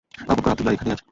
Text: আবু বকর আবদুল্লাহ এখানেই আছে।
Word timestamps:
আবু 0.31 0.39
বকর 0.41 0.51
আবদুল্লাহ 0.51 0.75
এখানেই 0.77 0.85
আছে। 0.93 0.99